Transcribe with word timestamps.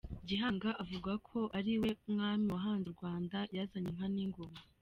Gihanga 0.29 0.69
avugwaho 0.81 1.19
ko 1.29 1.39
ari 1.57 1.73
we 1.81 1.89
mwami 2.13 2.45
wahanze 2.55 2.85
u 2.89 2.95
Rwanda, 2.97 3.37
yazanye 3.55 3.89
inka 3.91 4.07
n’ingoma. 4.13 4.59